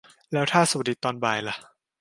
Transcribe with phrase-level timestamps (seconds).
[0.33, 1.55] แล้วถ้าสวัสดีตอนบ่ายล่ะ